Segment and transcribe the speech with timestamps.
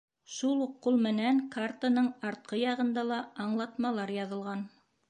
[0.35, 4.69] Шул уҡ ҡул менән картаның артҡы яғында ла аңлатмалар яҙылған.